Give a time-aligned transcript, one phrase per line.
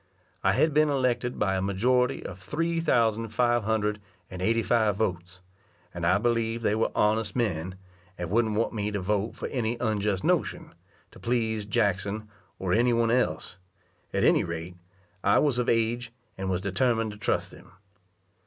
[0.43, 4.95] I had been elected by a majority of three thousand five hundred and eighty five
[4.95, 5.41] votes,
[5.93, 7.75] and I believed they were honest men,
[8.17, 10.73] and wouldn't want me to vote for any unjust notion,
[11.11, 12.27] to please Jackson
[12.57, 13.59] or any one else;
[14.11, 14.75] at any rate,
[15.23, 17.73] I was of age, and was determined to trust them.